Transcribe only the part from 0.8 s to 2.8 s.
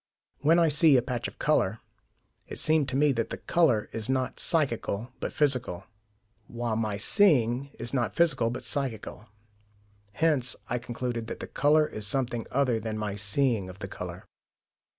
a patch of colour, it